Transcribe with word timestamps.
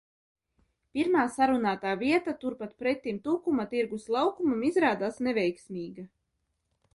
Pirmā 0.97 1.25
sarunātā 1.33 1.91
vieta 2.03 2.33
turpat 2.43 2.73
pretim 2.85 3.19
Tukuma 3.27 3.67
tirgus 3.75 4.09
laukumam 4.17 4.65
izrādās 4.71 5.21
neveiksmīga. 5.29 6.09